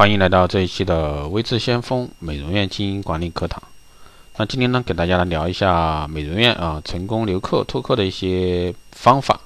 [0.00, 3.62] 欢迎来到这一期的微智先锋美容院经营管理课堂。
[4.38, 9.38] 那今天呢，给大家来聊一下美容院啊成功留客拓客的一些方法。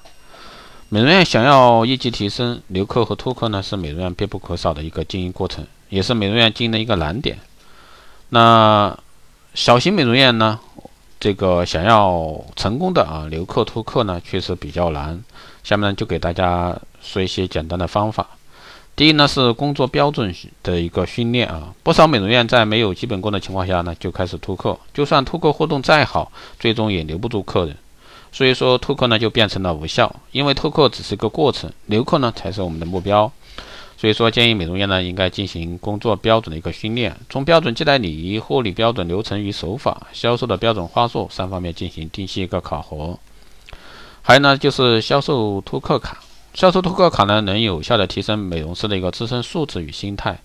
[0.87, 7.37] 美容院想要业绩提升，留客和拓客呢是美容院必不可少的一个经营过程，也是美容院经营的一个难点。
[8.29, 8.97] 那
[9.53, 10.57] 小型美容院呢，
[11.19, 15.21] 这个想要成功的啊留客拓客呢，确实比较难。
[15.65, 18.25] 下面呢，就给大家说一些简单的方法。
[18.95, 20.33] 第一呢是工作标准
[20.63, 27.75] 的一个训练啊，不少美容院在没有基本功的情况下呢就开始突客，就算突客活动再好，最终也留不住客人，
[28.31, 33.29] 所以说突客呢就变成了无效，因为突客只是一个过程，留客呢才是我们的目标，
[33.97, 43.19] 所以说建议美容院呢应该进行工作标准的一个训练，从标准接待礼仪、护理标准流程与手法、销售的标准话术三方面进行定期一个考核，
[44.21, 46.19] 还有呢就是销售突客卡。
[46.55, 50.39] 销售拓客卡呢，能有效的提升美容师的一个自身素质与心态，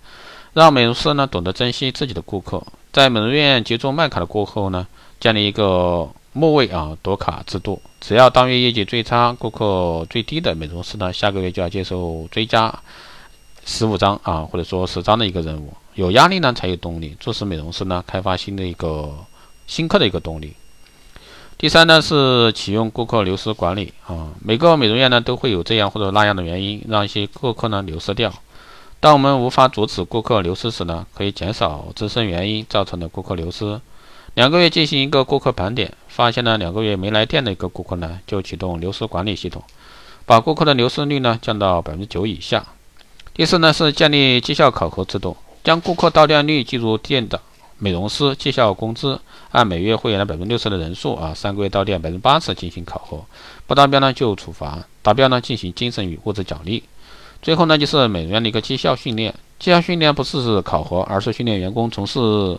[0.51, 2.61] 让美容师呢懂得珍惜自己的顾客。
[2.91, 4.85] 在美容院集中卖卡的过后呢，
[5.21, 7.81] 建立一个末位啊夺卡制度。
[8.01, 12.77] 只要当月业绩最差、顾客最低的美容师呢，下个月就要接受追加
[13.63, 15.73] 十五张啊，或者说十张的一个任务。
[15.95, 19.15] 有压力呢，才有动力，促使美容师呢开发新的一个
[19.65, 20.53] 新客的一个动力。
[21.61, 28.33] 第三呢是启用顾客流失管理啊，每个美容院呢都会有这样或者那样的原因，让一些顾客呢流失掉。
[28.99, 33.79] 当我们无法阻止顾客流失时呢，可以减少自身原因造成的顾客流失。
[34.33, 39.61] 两个月进行一个顾客盘点，发现呢两个月没来店的一个顾客呢，就启动流失管理系统，
[40.25, 42.65] 把顾客的流失率呢降到百分之九以下。
[43.35, 47.39] 第四呢是建立绩效考核制度，将顾客到店率计入店的。
[47.83, 53.19] 美容师绩效工资按每月会员的百分之六十的人数啊，三个月到店百分之八十进行考核，
[53.65, 56.83] 不达标呢就处罚，达标呢进行精神与物质奖励。
[57.41, 62.55] 最后呢就是美容院的一个绩效训练，绩效训练不是考核，而是训练员工从事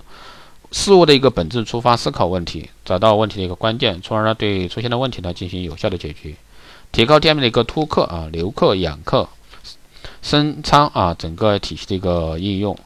[0.73, 6.35] 事物的一个本质出发思考问题，找到问题的一个关键，从而呢对出现的问题呢进行有效的解决，
[6.91, 9.29] 提高店面的一个突客啊、留客、养客、
[10.21, 12.77] 升仓啊整个体系的一个应用。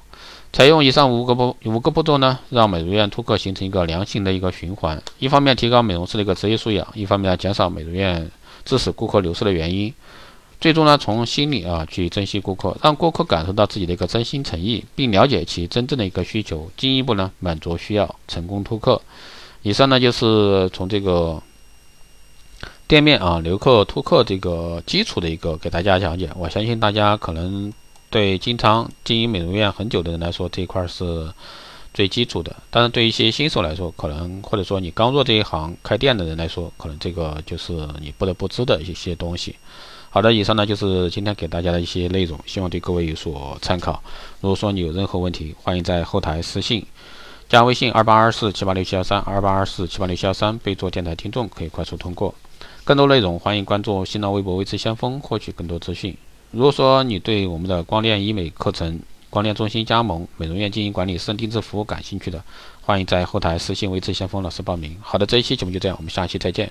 [0.53, 5.03] 采用以上五个步五个步骤呢，让美容院突客形成一个良性的一个循环。
[5.19, 8.31] 一方面提高美容师的一个职业素养，一方面呢减少美容院
[8.65, 9.93] 致使顾客流失的原因。
[10.59, 19.03] 最终呢从心里啊去珍惜顾客，让顾客感受到自己的一个真心诚意，并了解其真正的一个需求，进一步呢满足需要，成功突客。
[19.61, 21.43] 以上呢就是从这个
[22.87, 26.31] 店面啊留客突客这个基础的一个给大家讲解。
[26.35, 27.71] 我相信大家可能。
[28.17, 31.31] 对经常经营美容院很久的人来说，这一块是
[31.93, 32.57] 最基础的。
[32.71, 39.55] 但是对一些新手来说，可能或者说你刚入这一行开店的人来说，可能这个就是你不得不知的一些东西。
[40.09, 44.03] 好的，以上呢就是今天给大家的一些内容，希望对各位有所参考。
[44.41, 46.87] 如果说你有任何问题，欢迎在后台私信，
[47.51, 52.35] 加微信二八二四七八六七幺三二八二四七八六七幺三，备注电台听众，可以快速通过。
[52.83, 56.17] 更多内容，欢迎关注新浪微博“微知先锋”，获取更多资讯。
[56.53, 62.43] 如果说你对我们的光电医美课程、光电中心加盟、美容院经营管理、私人定制服务感兴趣的，
[62.81, 64.97] 欢迎在后台私信微智先锋老师报名。
[65.03, 66.71] 好的，这一期节目就这样，我们下期再见。